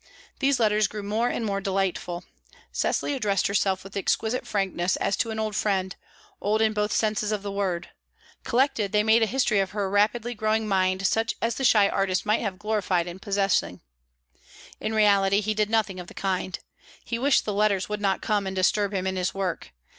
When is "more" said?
1.03-1.29, 1.45-1.61